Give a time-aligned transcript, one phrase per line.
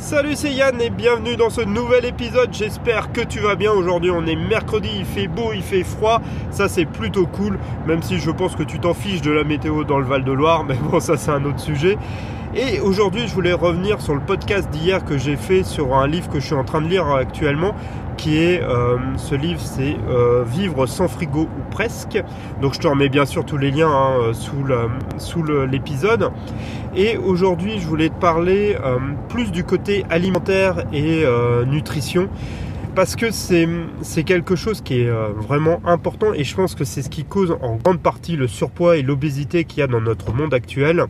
[0.00, 2.50] Salut, c'est Yann et bienvenue dans ce nouvel épisode.
[2.52, 3.72] J'espère que tu vas bien.
[3.72, 6.22] Aujourd'hui, on est mercredi, il fait beau, il fait froid.
[6.50, 9.82] Ça, c'est plutôt cool, même si je pense que tu t'en fiches de la météo
[9.82, 10.64] dans le Val de Loire.
[10.64, 11.98] Mais bon, ça, c'est un autre sujet.
[12.54, 16.30] Et aujourd'hui, je voulais revenir sur le podcast d'hier que j'ai fait sur un livre
[16.30, 17.74] que je suis en train de lire actuellement,
[18.18, 22.22] qui est euh, ce livre, c'est euh, Vivre sans frigo ou presque.
[22.60, 24.66] Donc je te remets bien sûr tous les liens hein, sous,
[25.16, 26.30] sous l'épisode.
[26.94, 31.24] Et aujourd'hui, je voulais te parler euh, plus du côté alimentaire et
[31.66, 32.28] nutrition
[32.94, 37.08] parce que c'est quelque chose qui est vraiment important et je pense que c'est ce
[37.08, 40.52] qui cause en grande partie le surpoids et l'obésité qu'il y a dans notre monde
[40.52, 41.06] actuel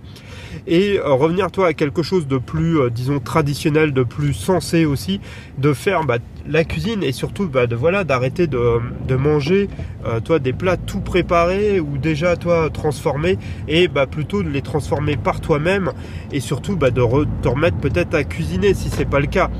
[0.68, 4.84] et euh, revenir toi à quelque chose de plus euh, disons traditionnel, de plus sensé
[4.84, 5.20] aussi,
[5.56, 8.80] de faire bah, la cuisine et surtout bah, de voilà d'arrêter de,
[9.16, 9.68] manger
[10.06, 14.62] euh, toi des plats tout préparés ou déjà toi transformés et bah, plutôt de les
[14.62, 15.92] transformer par toi-même
[16.32, 17.02] et surtout bah, de
[17.42, 19.50] te remettre peut-être à cuisiner si c'est pas le cas.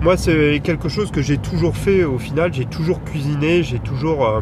[0.00, 4.40] Moi c'est quelque chose que j'ai toujours fait au final, j'ai toujours cuisiné, j'ai toujours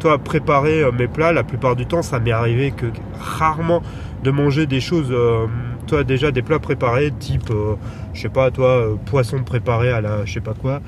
[0.00, 1.32] toi préparé mes plats.
[1.32, 2.86] La plupart du temps ça m'est arrivé que
[3.18, 3.82] rarement
[4.26, 5.46] de manger des choses, euh,
[5.86, 7.76] toi déjà des plats préparés, type, euh,
[8.12, 10.82] je sais pas, toi, euh, poisson préparé à la je sais pas quoi.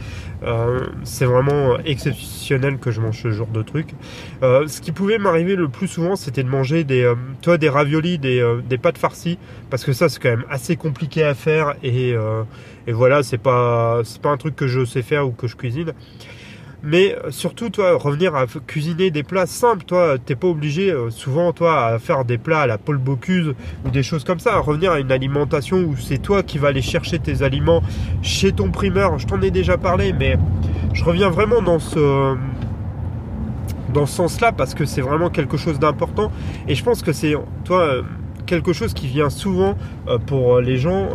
[1.05, 3.95] c'est vraiment exceptionnel que je mange ce genre de truc.
[4.43, 8.79] ce qui pouvait m'arriver le plus souvent, c'était de manger des, toi, des raviolis, des,
[8.83, 9.39] pâtes farcies,
[9.71, 12.15] parce que ça c'est quand même assez compliqué à faire et,
[12.87, 15.57] et voilà, c'est pas, c'est pas un truc que je sais faire ou que je
[15.57, 15.93] cuisine.
[16.83, 21.11] Mais euh, surtout, toi, revenir à cuisiner des plats simples, toi, t'es pas obligé euh,
[21.11, 24.55] souvent, toi, à faire des plats à la Paul Bocuse ou des choses comme ça.
[24.55, 27.83] À revenir à une alimentation où c'est toi qui vas aller chercher tes aliments
[28.23, 29.19] chez ton primeur.
[29.19, 30.39] Je t'en ai déjà parlé, mais
[30.93, 32.37] je reviens vraiment dans ce
[33.93, 36.31] dans ce sens-là parce que c'est vraiment quelque chose d'important.
[36.69, 37.35] Et je pense que c'est,
[37.65, 38.03] toi, euh,
[38.49, 39.77] quelque chose qui vient souvent
[40.27, 41.09] pour les gens.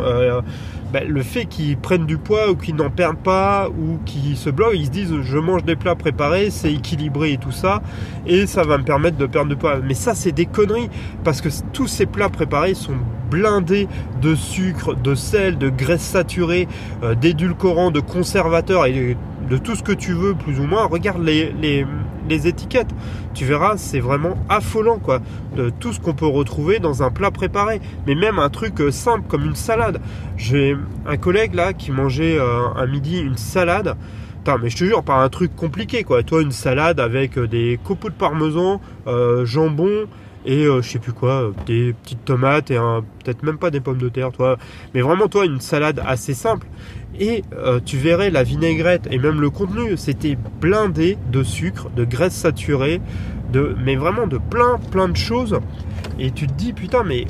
[0.94, 4.48] Bah, le fait qu'ils prennent du poids ou qu'ils n'en perdent pas ou qu'ils se
[4.48, 7.82] bloquent, ils se disent je mange des plats préparés, c'est équilibré et tout ça,
[8.28, 9.80] et ça va me permettre de perdre du poids.
[9.82, 10.88] Mais ça, c'est des conneries
[11.24, 12.94] parce que tous ces plats préparés sont
[13.28, 13.88] blindés
[14.22, 16.68] de sucre, de sel, de graisse saturée,
[17.02, 19.16] euh, d'édulcorants, de conservateurs et
[19.50, 20.86] de tout ce que tu veux, plus ou moins.
[20.86, 21.84] Regarde les,
[22.30, 22.94] étiquettes.
[23.34, 25.20] Tu verras, c'est vraiment affolant, quoi.
[25.56, 27.80] De tout ce qu'on peut retrouver dans un plat préparé.
[28.06, 30.00] Mais même un truc euh, simple comme une salade.
[30.36, 30.76] J'ai
[31.06, 33.96] un collègue là qui mangeait euh, un midi une salade.
[34.60, 36.22] Mais je te jure, pas un truc compliqué, quoi.
[36.22, 38.80] Toi, une salade avec euh, des copeaux de parmesan,
[39.44, 40.06] jambon,
[40.44, 42.76] et je sais plus quoi, des petites tomates et
[43.24, 44.58] peut-être même pas des pommes de terre, toi.
[44.94, 46.66] Mais vraiment, toi, une salade assez simple
[47.18, 52.04] et euh, tu verrais la vinaigrette et même le contenu, c'était blindé de sucre, de
[52.04, 53.00] graisse saturée,
[53.52, 55.60] de, mais vraiment de plein plein de choses.
[56.18, 57.26] Et tu te dis putain mais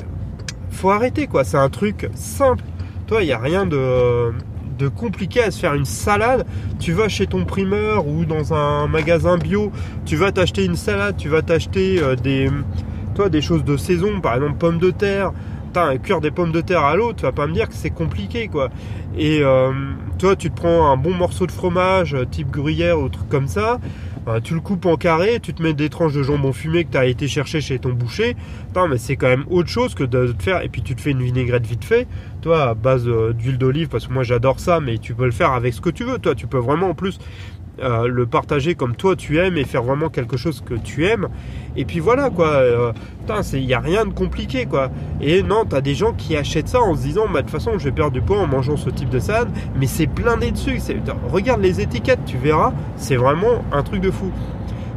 [0.71, 2.63] faut arrêter quoi, c'est un truc simple.
[3.07, 4.31] Toi, il n'y a rien de,
[4.79, 6.47] de compliqué à se faire une salade.
[6.79, 9.71] Tu vas chez ton primeur ou dans un magasin bio,
[10.05, 12.49] tu vas t'acheter une salade, tu vas t'acheter euh, des,
[13.15, 15.31] toi, des choses de saison, par exemple pommes de terre,
[15.81, 17.89] un cœur des pommes de terre à l'eau, tu vas pas me dire que c'est
[17.89, 18.69] compliqué quoi.
[19.17, 19.71] Et euh,
[20.17, 23.47] toi, tu te prends un bon morceau de fromage, euh, type gruyère ou truc comme
[23.47, 23.79] ça,
[24.27, 26.91] euh, tu le coupes en carré, tu te mets des tranches de jambon fumé que
[26.91, 28.35] tu as été chercher chez ton boucher.
[28.89, 30.63] mais c'est quand même autre chose que de te faire.
[30.63, 32.07] Et puis tu te fais une vinaigrette vite fait,
[32.41, 35.51] toi, à base d'huile d'olive, parce que moi j'adore ça, mais tu peux le faire
[35.51, 36.19] avec ce que tu veux.
[36.19, 37.19] Toi, tu peux vraiment en plus
[37.81, 41.27] euh, le partager comme toi tu aimes et faire vraiment quelque chose que tu aimes.
[41.75, 42.93] Et puis voilà quoi, euh,
[43.53, 44.89] il n'y a rien de compliqué quoi.
[45.21, 47.51] Et non, tu as des gens qui achètent ça en se disant, bah, de toute
[47.51, 50.51] façon je vais perdre du poids en mangeant ce type de salade, mais c'est blindé
[50.51, 50.79] dessus.
[51.31, 54.31] Regarde les étiquettes, tu verras, c'est vraiment un truc de fou.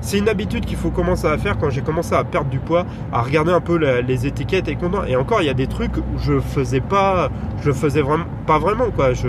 [0.01, 2.87] C'est une habitude qu'il faut commencer à faire quand j'ai commencé à perdre du poids,
[3.13, 5.05] à regarder un peu les étiquettes et content.
[5.05, 7.31] Et encore, il y a des trucs où je faisais pas,
[7.63, 9.13] je faisais vraiment pas vraiment quoi.
[9.13, 9.29] Je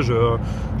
[0.00, 0.14] je,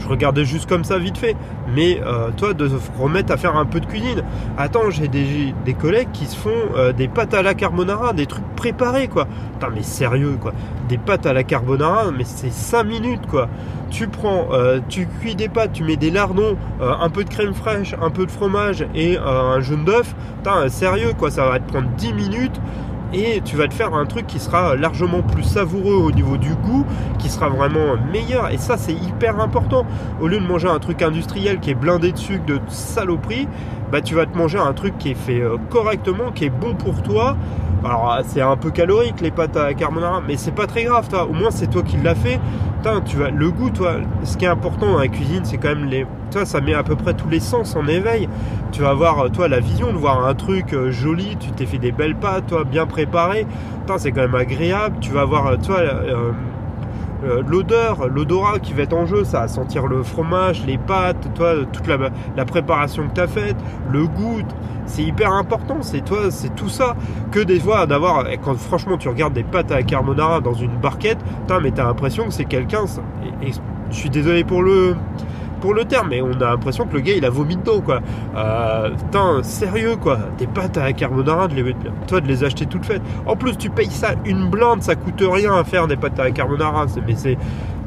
[0.08, 1.36] regardais juste comme ça vite fait.
[1.74, 4.22] Mais euh, toi, de remettre à faire un peu de cuisine.
[4.56, 8.46] Attends, j'ai des, collègues qui se font euh, des pâtes à la carbonara, des trucs
[8.56, 9.26] préparés, quoi.
[9.54, 10.52] Putain, mais sérieux, quoi.
[10.88, 13.48] Des pâtes à la carbonara, mais c'est 5 minutes, quoi.
[13.90, 17.54] Tu prends, euh, tu cuis des pâtes, tu mets des lardons, un peu de crème
[17.54, 20.14] fraîche, un peu de fromage et un jaune d'œuf.
[20.38, 21.30] Putain, sérieux, quoi.
[21.30, 22.60] Ça va te prendre 10 minutes
[23.12, 26.54] et tu vas te faire un truc qui sera largement plus savoureux au niveau du
[26.54, 26.84] goût,
[27.18, 28.50] qui sera vraiment meilleur.
[28.50, 29.86] Et ça, c'est hyper important.
[30.20, 33.48] Au lieu de manger un truc industriel qui est blindé de sucre, de saloperie,
[33.90, 36.74] bah tu vas te manger un truc qui est fait euh, correctement, qui est bon
[36.74, 37.36] pour toi.
[37.84, 41.24] Alors c'est un peu calorique les pâtes à carbonara, mais c'est pas très grave, toi.
[41.24, 42.40] Au moins c'est toi qui l'as fait.
[43.04, 43.94] tu le goût, toi.
[44.24, 46.06] Ce qui est important dans la cuisine, c'est quand même les.
[46.30, 48.28] Toi, ça met à peu près tous les sens en éveil.
[48.72, 51.36] Tu vas avoir, toi, la vision de voir un truc euh, joli.
[51.40, 53.46] Tu t'es fait des belles pâtes, toi, bien préparées.
[53.96, 54.96] C'est quand même agréable.
[55.00, 56.32] Tu vas avoir, toi, euh,
[57.46, 61.54] l'odeur, l'odorat qui va être en jeu, ça va sentir le fromage, les pâtes, toi,
[61.72, 63.56] toute la, préparation que tu as faite,
[63.90, 64.42] le goût,
[64.86, 66.96] c'est hyper important, c'est toi, c'est tout ça.
[67.30, 70.76] Que des fois d'avoir, quand franchement tu regardes des pâtes à la carbonara dans une
[70.76, 71.18] barquette,
[71.62, 72.84] mais t'as l'impression que c'est quelqu'un,
[73.42, 74.96] je suis désolé pour le,
[75.60, 78.00] pour le terme, mais on a l'impression que le gars il a vomi dedans quoi.
[78.36, 78.90] Euh,
[79.42, 80.18] sérieux quoi.
[80.38, 81.74] Des pâtes à carbonara, de les,
[82.06, 83.02] toi de les acheter toutes faites.
[83.26, 86.30] En plus, tu payes ça une blinde, ça coûte rien à faire des pâtes à
[86.30, 86.86] carbonara.
[87.06, 87.38] Mais c'est.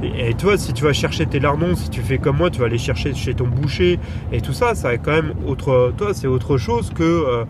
[0.04, 2.66] Et, toi, si tu vas chercher tes lardons, si tu fais comme moi, tu vas
[2.66, 4.00] aller chercher chez ton boucher
[4.32, 5.94] et tout ça, ça est quand même autre.
[5.98, 7.04] Toi, c'est autre chose que.
[7.04, 7.46] Euh,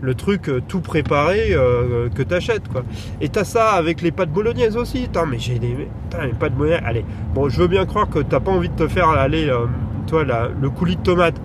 [0.00, 2.82] le truc euh, tout préparé euh, que t'achètes quoi.
[3.20, 5.08] Et t'as ça avec les pâtes bolognaises aussi.
[5.28, 5.88] Mais j'ai des,
[6.22, 6.82] les pâtes bolognaises.
[6.84, 7.04] Allez,
[7.34, 9.66] bon, je veux bien croire que t'as pas envie de te faire aller, euh,
[10.06, 11.40] toi, le coulis de tomate.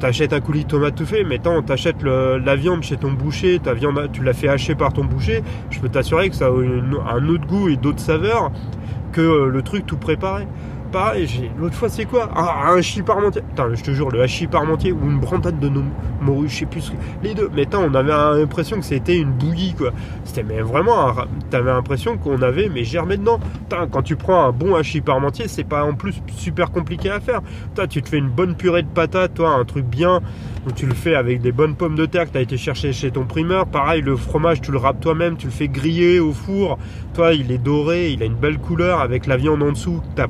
[0.00, 3.58] T'achètes un coulis de tomate tout fait, mais tant t'achètes la viande chez ton boucher,
[3.58, 5.42] ta viande, tu l'as fait hacher par ton boucher.
[5.70, 8.52] Je peux t'assurer que ça a un autre goût et d'autres saveurs
[9.10, 10.46] que le truc tout préparé
[10.90, 12.28] pareil, l'autre fois c'est quoi?
[12.34, 13.42] Ah, Un hachis parmentier.
[13.42, 15.70] Putain, je te jure, le hachis parmentier ou une brantade de
[16.20, 16.92] morue, je sais plus.
[17.22, 17.50] Les deux.
[17.54, 19.90] Mais on avait l'impression que c'était une bouillie quoi.
[20.24, 21.12] C'était vraiment,
[21.50, 23.40] t'avais l'impression qu'on avait mais germé dedans.
[23.90, 27.40] quand tu prends un bon hachis parmentier, c'est pas en plus super compliqué à faire.
[27.88, 30.20] tu te fais une bonne purée de patates, toi, un truc bien.
[30.66, 32.92] où tu le fais avec des bonnes pommes de terre que tu as été chercher
[32.92, 33.66] chez ton primeur.
[33.66, 36.78] Pareil, le fromage, tu le râpes toi-même, tu le fais griller au four.
[37.14, 40.16] Toi, il est doré, il a une belle couleur avec la viande en dessous que
[40.16, 40.28] tu as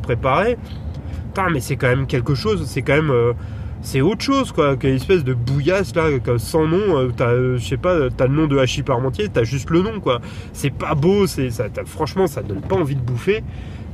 [1.50, 3.10] mais c'est quand même quelque chose, c'est quand même.
[3.10, 3.32] Euh,
[3.80, 6.08] c'est autre chose, quoi, qu'une espèce de bouillasse, là,
[6.38, 6.98] sans nom.
[6.98, 9.82] Euh, t'as, euh, je sais pas, t'as le nom de hachis parmentier, t'as juste le
[9.82, 10.20] nom, quoi.
[10.52, 13.44] C'est pas beau, c'est, ça, franchement, ça donne pas envie de bouffer.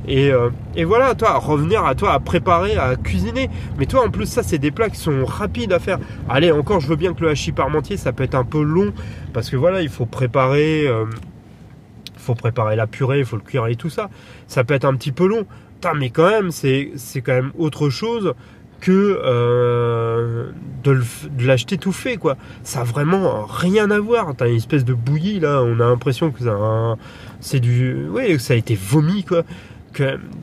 [0.07, 0.31] Et,
[0.75, 3.49] et, voilà, toi, revenir à toi, à préparer, à cuisiner.
[3.79, 5.97] Mais toi, en plus, ça, c'est des plats qui sont rapides à faire.
[6.29, 8.93] Allez, encore, je veux bien que le hachis parmentier, ça peut être un peu long,
[9.33, 10.87] parce que voilà, il faut préparer,
[12.17, 14.11] faut préparer la purée, il faut le cuire et tout ça.
[14.45, 15.45] Ça peut être un petit peu long
[15.93, 16.91] mais quand même, c'est
[17.23, 18.33] quand même autre chose
[18.81, 20.51] que euh,
[20.83, 21.01] de
[21.39, 22.37] l'acheter tout fait quoi.
[22.63, 24.33] Ça a vraiment rien à voir.
[24.35, 26.39] T'as une espèce de bouillie là, on a l'impression que
[27.39, 29.43] c'est du, ouais, ça a été vomi quoi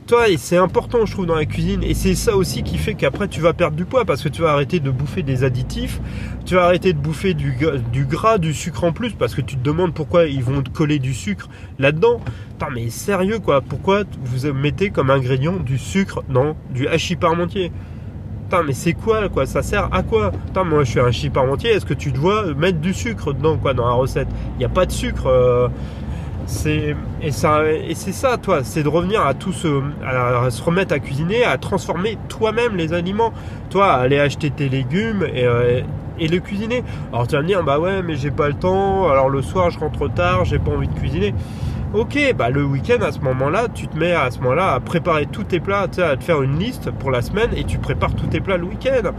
[0.07, 1.83] toi, c'est important, je trouve, dans la cuisine.
[1.83, 4.41] Et c'est ça aussi qui fait qu'après, tu vas perdre du poids parce que tu
[4.41, 5.99] vas arrêter de bouffer des additifs.
[6.45, 7.55] Tu vas arrêter de bouffer du,
[7.91, 10.69] du gras, du sucre en plus parce que tu te demandes pourquoi ils vont te
[10.69, 12.19] coller du sucre là-dedans.
[12.51, 13.61] Putain, mais sérieux, quoi.
[13.61, 17.71] Pourquoi vous mettez comme ingrédient du sucre dans du hachis parmentier?
[18.43, 19.45] Putain, mais c'est quoi, quoi?
[19.45, 20.31] Ça sert à quoi?
[20.31, 21.71] Putain, moi, je suis un hachis parmentier.
[21.71, 24.27] Est-ce que tu dois mettre du sucre dedans, quoi, dans la recette?
[24.55, 25.27] Il n'y a pas de sucre.
[25.27, 25.69] Euh,
[26.45, 27.61] c'est et ça
[27.93, 31.57] c'est ça toi, c'est de revenir à tout se à se remettre à cuisiner, à
[31.57, 33.33] transformer toi-même les aliments.
[33.69, 35.81] Toi, aller acheter tes légumes et, euh,
[36.19, 36.83] et les cuisiner.
[37.11, 39.09] Alors tu vas me dire bah ouais, mais j'ai pas le temps.
[39.09, 41.33] Alors le soir, je rentre tard, j'ai pas envie de cuisiner.
[41.93, 45.27] Ok, bah le week-end à ce moment-là, tu te mets à ce moment-là à préparer
[45.27, 48.15] tous tes plats, tu à te faire une liste pour la semaine et tu prépares
[48.15, 49.11] tous tes plats le week-end.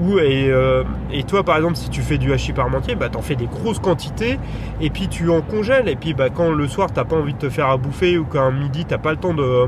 [0.00, 3.20] Ou et, euh, et, toi par exemple si tu fais du hachis parmentier, bah t'en
[3.20, 4.38] fais des grosses quantités
[4.80, 7.38] et puis tu en congèles et puis bah quand le soir t'as pas envie de
[7.38, 9.66] te faire à bouffer ou qu'un midi t'as pas le temps de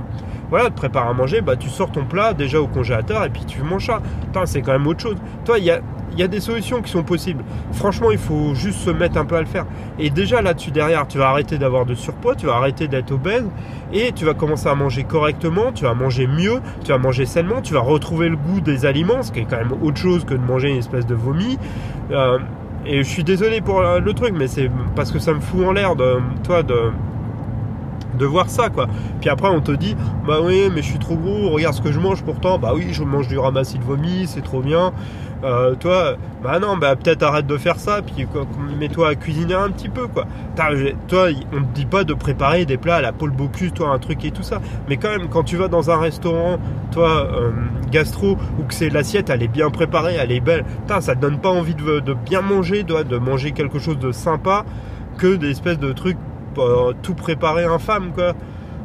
[0.53, 3.47] voilà de préparer à manger, bah tu sors ton plat déjà au congélateur et puis
[3.47, 4.03] tu manges ça.
[4.45, 5.17] c'est quand même autre chose.
[5.47, 5.81] Toi il y a
[6.19, 7.43] y a des solutions qui sont possibles.
[7.73, 9.65] Franchement, il faut juste se mettre un peu à le faire.
[9.99, 13.47] Et déjà là-dessus derrière, tu vas arrêter d'avoir de surpoids, tu vas arrêter d'être obèse
[13.95, 17.63] et tu vas commencer à manger correctement, tu vas manger mieux, tu vas manger sainement,
[17.63, 20.35] tu vas retrouver le goût des aliments, ce qui est quand même autre chose que
[20.35, 21.59] de manger une espèce de vomi.
[22.11, 22.39] Euh,
[22.85, 25.73] et je suis désolé pour le truc, mais c'est parce que ça me fout en
[25.73, 26.93] l'air de toi de
[28.19, 28.87] de voir ça quoi.
[29.21, 31.93] Puis après on te dit bah oui mais je suis trop gros, regarde ce que
[31.93, 34.93] je mange pourtant, bah oui je mange du ramassis de vomi, c'est trop bien.
[35.45, 38.27] Euh, toi, bah non, bah peut-être arrête de faire ça, puis
[38.79, 40.25] mets-toi à cuisiner un petit peu, quoi.
[41.09, 43.99] Toi, on te dit pas de préparer des plats à la Paul Bocuse, toi, un
[43.99, 44.61] truc et tout ça.
[44.89, 46.59] Mais quand même, quand tu vas dans un restaurant,
[46.93, 47.51] toi, euh,
[47.91, 50.65] gastro, ou que c'est l'assiette, elle est bien préparée, elle est belle,
[51.01, 54.65] ça te donne pas envie de, bien manger, toi, de manger quelque chose de sympa,
[55.19, 56.19] que des espèces de trucs
[56.59, 58.35] euh, tout préparé infâme, quoi.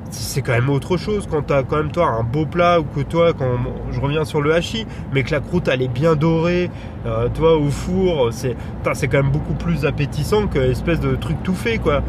[0.09, 3.01] C'est quand même autre chose quand t'as quand même toi un beau plat ou que
[3.01, 3.57] toi quand
[3.91, 6.69] je reviens sur le hachis mais que la croûte elle est bien dorée
[7.05, 8.55] euh, toi au four c'est
[8.93, 12.03] c'est quand même beaucoup plus appétissant que l'espèce de truc tout fait quoi.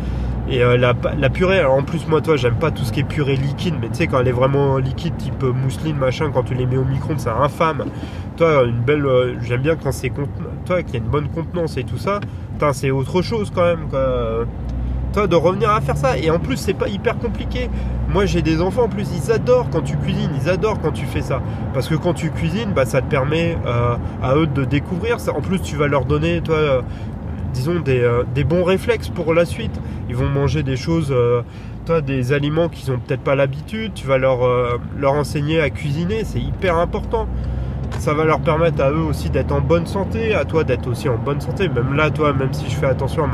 [0.50, 0.94] Et euh, la,
[1.28, 3.96] purée en plus moi toi j'aime pas tout ce qui est purée liquide mais tu
[3.96, 7.20] sais quand elle est vraiment liquide type mousseline machin quand tu les mets au micro-ondes
[7.20, 7.84] c'est infâme.
[8.36, 10.12] Toi une belle euh, j'aime bien quand c'est
[10.64, 12.20] toi qu'il y a une bonne contenance et tout ça
[12.72, 14.46] c'est autre chose quand même quoi
[15.26, 16.18] de revenir à faire ça.
[16.18, 17.70] Et en plus c'est pas hyper compliqué.
[18.08, 21.06] Moi j'ai des enfants en plus ils adorent quand tu cuisines ils adorent quand tu
[21.06, 21.42] fais ça.
[21.74, 25.32] Parce que quand tu cuisines bah, ça te permet euh, à eux de découvrir ça.
[25.32, 26.82] En plus tu vas leur donner toi euh,
[27.52, 29.80] disons des, euh, des, bons réflexes pour la suite.
[30.08, 31.14] Ils vont manger des choses
[31.84, 36.40] toi, des aliments qu'ils ont peut-être pas l'habitude, tu vas leur enseigner à cuisiner, c'est
[36.40, 37.26] hyper important.
[37.98, 41.08] Ça va leur permettre à eux aussi d'être en bonne santé, à toi d'être aussi
[41.08, 41.68] en bonne santé.
[41.68, 43.28] Même là, toi, même si je fais attention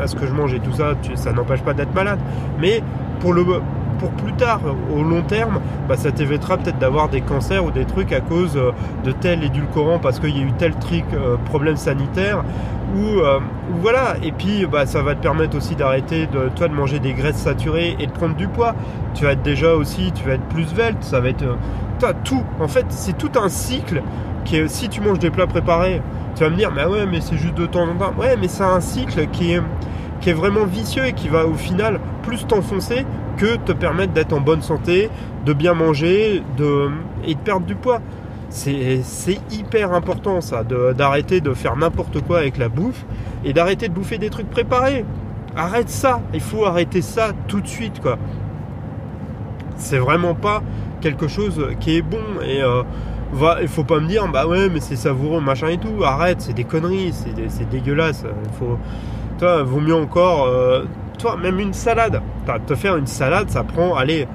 [0.00, 2.18] à, ce que je mange et tout ça, ça n'empêche pas d'être malade.
[2.60, 2.82] Mais
[3.20, 3.44] pour le,
[3.98, 4.60] pour plus tard,
[4.94, 8.56] au long terme, bah, ça t'évitera peut-être d'avoir des cancers ou des trucs à cause
[8.56, 8.72] euh,
[9.04, 12.44] de tel édulcorant parce qu'il y a eu tel truc, euh, problème sanitaire.
[12.96, 13.40] Ou, euh,
[13.80, 17.12] voilà, et puis bah, ça va te permettre aussi d'arrêter de, toi, de manger des
[17.12, 18.74] graisses saturées et de prendre du poids.
[19.14, 21.44] Tu vas être déjà aussi, tu vas être plus svelte, ça va être.
[21.98, 24.02] Toi, tout, en fait, c'est tout un cycle
[24.44, 26.02] qui si tu manges des plats préparés,
[26.36, 28.14] tu vas me dire, mais ouais, mais c'est juste de temps en temps.
[28.18, 29.62] Ouais, mais c'est un cycle qui est,
[30.32, 33.04] vraiment vicieux et qui va au final plus t'enfoncer
[33.36, 35.10] que te permettre d'être en bonne santé,
[35.44, 36.90] de bien manger de,
[37.26, 38.00] et de perdre du poids.
[38.48, 39.02] C'est
[39.50, 40.64] hyper important ça,
[40.96, 43.04] d'arrêter de, faire n'importe quoi avec la bouffe
[43.44, 45.04] et d'arrêter de bouffer des trucs préparés.
[45.56, 48.18] Arrête ça, il faut arrêter ça tout de suite quoi.
[49.76, 50.62] C'est vraiment pas
[51.00, 52.82] quelque chose qui est bon et euh,
[53.32, 56.02] va, il faut pas me dire bah ouais mais c'est savoureux machin et tout.
[56.04, 57.12] Arrête, c'est des conneries,
[57.48, 58.24] c'est dégueulasse.
[58.24, 58.78] Il faut,
[59.38, 60.46] toi, vaut mieux encore.
[60.46, 60.84] Euh,
[61.18, 62.20] toi, même une salade.
[62.66, 64.26] Te faire une salade, ça prend, allez,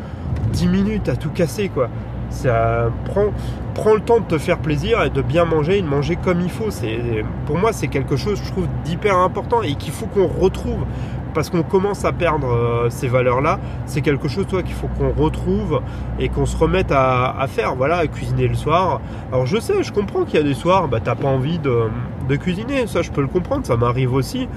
[0.53, 1.89] 10 minutes à tout casser, quoi.
[2.29, 3.27] Ça prend,
[3.73, 6.41] prend le temps de te faire plaisir et de bien manger et de manger comme
[6.41, 6.69] il faut.
[6.69, 6.99] C'est,
[7.45, 10.85] pour moi, c'est quelque chose, je trouve, d'hyper important et qu'il faut qu'on retrouve
[11.33, 13.59] parce qu'on commence à perdre euh, ces valeurs-là.
[13.85, 15.81] C'est quelque chose, toi, qu'il faut qu'on retrouve
[16.19, 17.75] et qu'on se remette à, faire.
[17.75, 19.01] Voilà, à cuisiner le soir.
[19.31, 22.35] Alors, je sais, je comprends qu'il y a des soirs, bah, t'as pas envie de,
[22.37, 22.85] cuisiner.
[22.87, 24.47] Ça, je peux le comprendre, ça m'arrive aussi.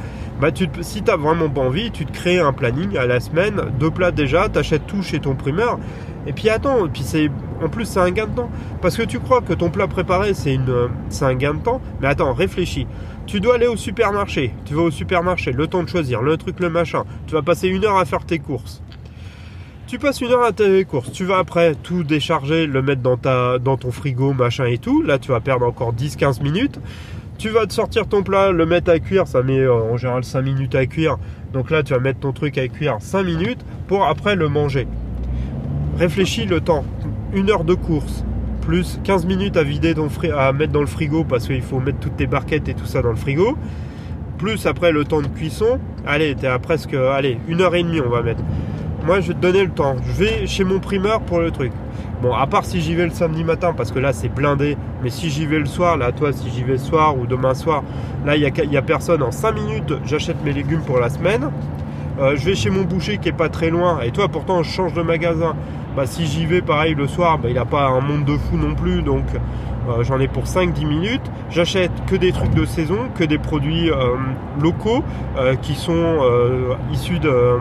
[0.40, 3.62] Bah, tu si t'as vraiment pas envie, tu te crées un planning à la semaine,
[3.78, 5.78] deux plats déjà, t'achètes tout chez ton primeur.
[6.26, 7.30] Et puis attends, puis c'est
[7.62, 8.50] en plus c'est un gain de temps
[8.80, 11.80] parce que tu crois que ton plat préparé c'est une c'est un gain de temps,
[12.00, 12.86] mais attends, réfléchis.
[13.26, 14.52] Tu dois aller au supermarché.
[14.64, 17.04] Tu vas au supermarché, le temps de choisir, le truc, le machin.
[17.26, 18.82] Tu vas passer une heure à faire tes courses.
[19.86, 21.12] Tu passes une heure à tes courses.
[21.12, 25.02] Tu vas après tout décharger, le mettre dans, ton frigo, machin et tout.
[25.02, 26.80] Là, tu vas perdre encore 10-15 minutes.
[27.38, 29.26] Tu vas te sortir ton plat, le mettre à cuire.
[29.26, 31.18] Ça met euh, en général 5 minutes à cuire.
[31.52, 34.86] Donc là, tu vas mettre ton truc à cuire 5 minutes pour après le manger.
[35.98, 36.84] Réfléchis le temps.
[37.32, 38.24] Une heure de course
[38.62, 41.98] plus 15 minutes à vider ton à mettre dans le frigo parce qu'il faut mettre
[41.98, 43.58] toutes tes barquettes et tout ça dans le frigo.
[44.38, 48.00] Plus après le temps de cuisson, allez, t'es à presque, allez, une heure et demie
[48.00, 48.42] on va mettre.
[49.04, 49.96] Moi je vais te donner le temps.
[50.06, 51.72] Je vais chez mon primeur pour le truc.
[52.22, 54.76] Bon, à part si j'y vais le samedi matin parce que là c'est blindé.
[55.02, 57.54] Mais si j'y vais le soir, là toi si j'y vais le soir ou demain
[57.54, 57.82] soir,
[58.24, 59.22] là il n'y a, a, personne.
[59.22, 61.50] En 5 minutes j'achète mes légumes pour la semaine.
[62.18, 64.00] Euh, je vais chez mon boucher qui est pas très loin.
[64.02, 65.54] Et toi pourtant je change de magasin
[65.96, 68.56] bah, si j'y vais pareil le soir, bah, il n'a pas un monde de fou
[68.56, 71.30] non plus, donc euh, j'en ai pour 5-10 minutes.
[71.50, 74.16] J'achète que des trucs de saison, que des produits euh,
[74.58, 75.04] locaux
[75.60, 76.18] qui sont
[76.92, 77.58] issus de,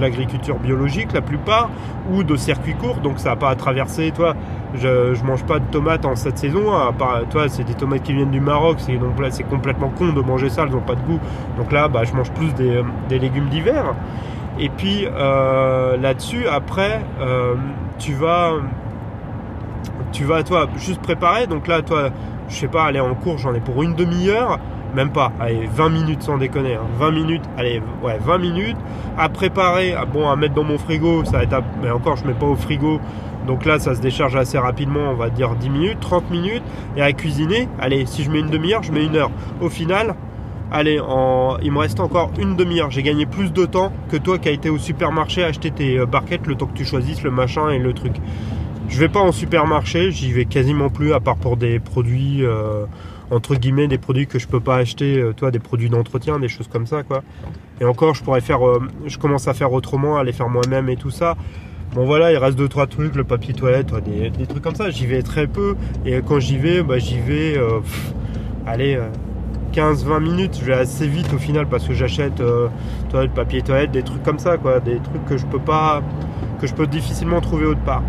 [0.00, 1.70] l'agriculture biologique la plupart,
[2.12, 4.12] ou de circuits courts, donc ça n'a pas à traverser.
[4.14, 4.34] Toi,
[4.74, 8.12] je, mange pas de tomates en cette saison, à part, toi, c'est des tomates qui
[8.12, 10.94] viennent du Maroc, c'est donc là c'est complètement con de manger ça, elles n'ont pas
[10.94, 11.20] de goût.
[11.58, 13.94] Donc là, bah, je mange plus des, des légumes d'hiver.
[14.58, 17.54] Et puis euh, là-dessus, après, euh,
[17.98, 18.52] tu vas,
[20.12, 21.46] tu vas, toi, juste préparer.
[21.46, 22.10] Donc là, toi,
[22.48, 24.58] je sais pas, aller en cours, j'en ai pour une demi-heure,
[24.94, 27.10] même pas, allez, 20 minutes sans déconner, 20 hein.
[27.10, 28.76] minutes, allez, ouais, 20 minutes
[29.18, 32.34] à préparer, bon, à mettre dans mon frigo, ça va être, mais encore, je mets
[32.34, 33.00] pas au frigo.
[33.46, 36.62] Donc là, ça se décharge assez rapidement, on va dire 10 minutes, 30 minutes.
[36.96, 39.30] Et à cuisiner, allez, si je mets une demi-heure, je mets une heure.
[39.60, 40.14] Au final,
[40.72, 40.98] allez,
[41.62, 42.90] il me reste encore une demi-heure.
[42.90, 46.06] J'ai gagné plus de temps que toi qui as été au supermarché acheter tes euh,
[46.06, 48.14] barquettes le temps que tu choisisses le machin et le truc.
[48.88, 52.84] Je vais pas en supermarché, j'y vais quasiment plus à part pour des produits euh,
[53.30, 56.48] entre guillemets des produits que je peux pas acheter, euh, toi des produits d'entretien, des
[56.48, 57.22] choses comme ça quoi.
[57.80, 58.60] Et encore je pourrais faire
[59.06, 61.36] je commence à faire autrement, à les faire moi-même et tout ça.
[61.94, 64.90] Bon voilà, il reste deux trois trucs, le papier toilette, des, trucs comme ça.
[64.90, 67.56] J'y vais très peu et quand j'y vais, bah, j'y vais
[68.66, 68.98] allez
[69.74, 72.68] 15-20 minutes, je vais assez vite au final parce que j'achète euh,
[73.12, 76.00] le papier toilette, des trucs comme ça, quoi, des trucs que je peux pas,
[76.60, 78.02] que je peux difficilement trouver autre part.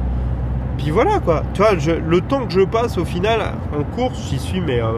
[0.78, 3.40] Puis voilà quoi, tu vois, le temps que je passe au final
[3.78, 4.98] en course, j'y suis mais euh,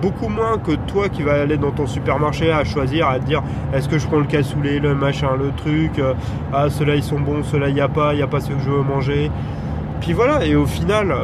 [0.00, 3.88] beaucoup moins que toi qui vas aller dans ton supermarché à choisir, à dire est-ce
[3.88, 6.14] que je prends le cassoulet, le machin, le truc, euh,
[6.52, 8.48] ah ceux-là ils sont bons, ceux-là il n'y a pas, il n'y a pas ce
[8.48, 9.30] que je veux manger.
[10.00, 11.14] Puis voilà, et au final,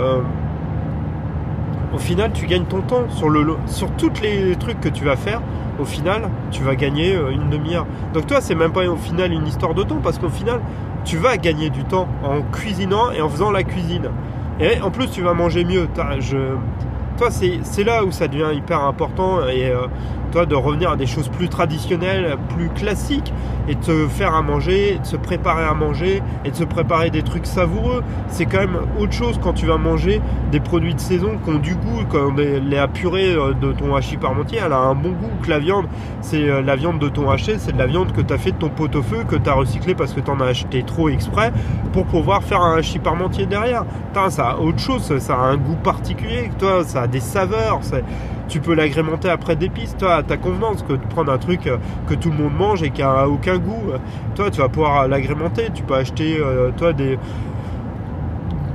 [1.97, 5.17] au final, tu gagnes ton temps sur, le, sur tous les trucs que tu vas
[5.17, 5.41] faire.
[5.81, 7.87] Au final, tu vas gagner euh, une demi-heure.
[8.13, 10.61] Donc toi, c'est même pas au final une histoire de temps parce qu'au final,
[11.07, 14.11] tu vas gagner du temps en cuisinant et en faisant la cuisine.
[14.61, 15.89] Et en plus, tu vas manger mieux.
[17.17, 19.49] Toi, c'est là où ça devient hyper important.
[19.49, 19.87] Et euh,
[20.45, 23.33] de revenir à des choses plus traditionnelles, plus classiques,
[23.69, 27.11] et de se faire à manger, de se préparer à manger, et de se préparer
[27.11, 28.03] des trucs savoureux.
[28.29, 30.21] C'est quand même autre chose quand tu vas manger
[30.53, 34.59] des produits de saison qui ont du goût, comme les purée de ton hachis parmentier,
[34.65, 35.87] elle a un bon goût que la viande,
[36.21, 38.53] c'est euh, la viande de ton haché, c'est de la viande que tu as fait
[38.53, 41.53] de ton pot-au-feu, que tu as recyclé parce que tu en as acheté trop exprès
[41.93, 43.85] pour pouvoir faire un hachis parmentier derrière.
[44.29, 47.81] ça a autre chose, ça a un goût particulier, toi, ça a des saveurs,
[48.49, 51.77] tu peux l'agrémenter après d'épices, toi, à ta convenance, que de prendre un truc euh,
[52.09, 53.93] que tout le monde mange et qui a aucun goût,
[54.35, 56.39] toi, tu vas pouvoir l'agrémenter, tu peux acheter,
[56.77, 57.19] toi, des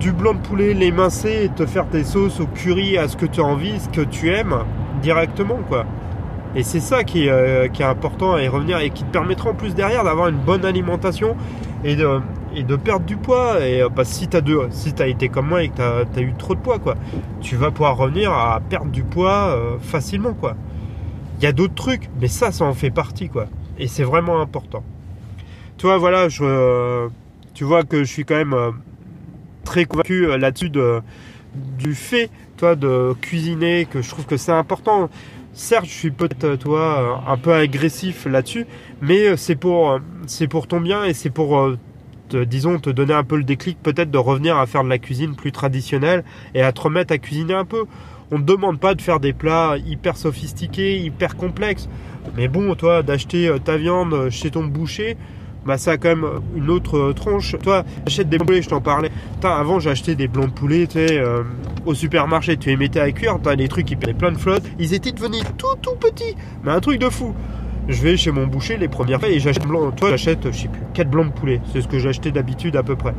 [0.02, 3.28] du blanc de poulet, l'émincer et te faire tes sauces au curry à ce que
[3.28, 4.56] tu as envie, ce que tu aimes
[5.02, 5.86] directement quoi.
[6.56, 9.52] Et c'est ça qui est, euh, qui est, important y revenir et qui te permettra
[9.52, 11.38] en plus derrière d'avoir une bonne alimentation
[11.84, 12.20] et de,
[12.56, 13.66] et de perdre du poids.
[13.66, 14.42] Et bah, si tu as,
[14.72, 16.96] si as été comme moi et que tu as, eu trop de poids, quoi,
[17.42, 20.34] tu vas pouvoir revenir à perdre du poids euh, facilement.
[20.34, 20.56] quoi.
[21.40, 23.30] Il y a d'autres trucs, mais ça, ça en fait partie.
[23.30, 23.48] quoi.
[23.78, 24.84] Et c'est vraiment important.
[25.78, 27.08] Tu vois, voilà, je,
[27.54, 28.56] tu vois que je suis quand même
[29.64, 31.02] très convaincu euh, là-dessus de,
[31.78, 35.10] du fait, toi, de cuisiner, que je trouve que c'est important.
[35.54, 38.66] Certes, je suis peut-être, euh, toi, un peu agressif là-dessus,
[39.02, 41.76] mais euh, c'est pour, c'est pour ton bien et c'est pour,
[42.36, 45.36] disons, te donner un peu le déclic, peut-être de revenir à faire de la cuisine
[45.36, 46.24] plus traditionnelle
[46.54, 47.86] et à te remettre à cuisiner un peu.
[48.32, 51.90] On ne demande pas de faire des plats hyper sophistiqués, hyper complexes.
[52.36, 55.18] Mais bon, toi, d'acheter ta viande chez ton boucher,
[55.66, 57.56] bah ça a quand même une autre euh, tranche.
[57.62, 59.12] Toi, achètes des poulets, je t'en parlais.
[59.44, 61.44] avant j'achetais des blancs de poulet, tu sais, euh,
[61.86, 64.64] au supermarché, tu les mettais à cuire, t'as des trucs qui prenaient plein de flotte.
[64.80, 67.36] Ils étaient devenus tout tout petits, mais un truc de fou.
[67.88, 69.64] Je vais chez mon boucher les premières fois et j'achète.
[69.68, 71.62] Toi, j'achète, je sais plus, 4 blancs de poulet.
[71.74, 73.14] C'est ce que j'achetais d'habitude à peu près.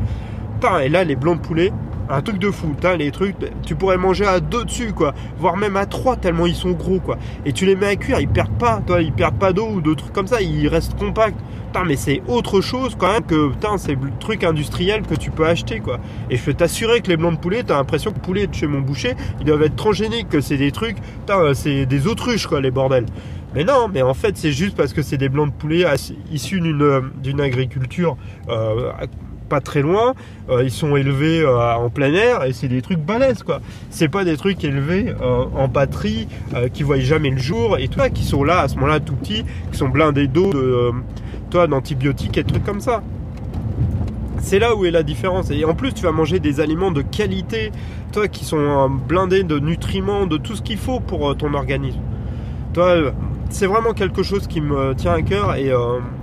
[0.83, 1.73] et là, les blancs de poulet,
[2.09, 2.75] un truc de fou.
[2.99, 5.15] Les trucs, tu pourrais manger à deux dessus, quoi.
[5.39, 7.19] Voire même à trois, tellement ils sont gros, quoi.
[7.45, 9.81] Et tu les mets à cuire, ils perdent pas, toi, ils perdent pas d'eau ou
[9.81, 11.39] de trucs comme ça, ils restent compacts.
[11.67, 15.31] Putain, mais c'est autre chose quand même que, putain, c'est le truc industriel que tu
[15.31, 15.99] peux acheter, quoi.
[16.31, 18.55] Et je peux t'assurer que les blancs de poulet, t'as l'impression que le poulet de
[18.55, 22.47] chez mon boucher, ils doivent être transgéniques, que c'est des trucs, putain, c'est des autruches,
[22.47, 23.07] quoi, les bordels.
[23.55, 25.85] Mais non, mais en fait, c'est juste parce que c'est des blancs de poulet
[26.31, 28.17] issus d'une agriculture
[28.49, 28.93] euh,
[29.53, 30.15] pas très loin,
[30.49, 33.61] euh, ils sont élevés euh, en plein air et c'est des trucs balèzes quoi.
[33.91, 36.27] C'est pas des trucs élevés euh, en batterie
[36.73, 39.15] qui voient jamais le jour et tout ça, qui sont là à ce moment-là tout
[39.15, 43.03] petits, qui sont blindés d'eau, de, d'antibiotiques et trucs comme ça.
[44.39, 45.51] C'est là où est la différence.
[45.51, 47.73] Et en plus, tu vas manger des aliments de qualité,
[48.11, 52.01] toi, qui sont blindés de nutriments, de tout ce qu'il faut pour ton organisme.
[52.73, 53.13] Toi,
[53.53, 55.55] c'est vraiment quelque chose qui me tient à cœur.
[55.57, 55.73] Et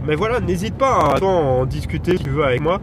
[0.06, 2.82] mais voilà, n'hésite pas à en discuter si tu veux avec moi.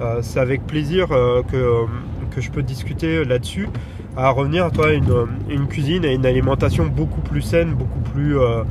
[0.00, 3.68] Euh, c'est avec plaisir euh, que, je peux discuter là-dessus.
[4.16, 8.38] À revenir, à toi, une, une cuisine et une alimentation beaucoup plus saine, beaucoup plus
[8.38, 8.62] euh,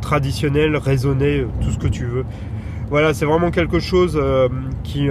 [0.00, 2.24] traditionnelle, raisonnée, tout ce que tu veux
[2.92, 4.20] voilà, c'est vraiment quelque chose
[4.84, 5.08] qui,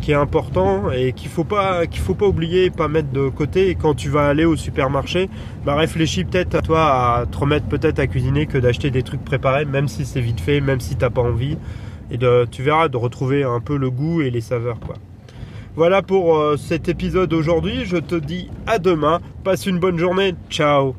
[0.00, 3.68] qui, est important et qu'il faut pas faut pas oublier, pas mettre de côté.
[3.68, 5.28] Et quand tu vas aller au supermarché,
[5.64, 9.24] bah réfléchis peut-être à toi à te remettre peut-être à cuisiner que d'acheter des trucs
[9.24, 11.58] préparés, même si c'est vite fait, même si t'as pas envie.
[12.12, 14.94] Et de, tu verras de retrouver un peu le goût et les saveurs quoi.
[15.74, 20.36] Voilà pour euh, cet épisode aujourd'hui, je te dis à demain, passe une bonne journée,
[20.48, 20.94] ciao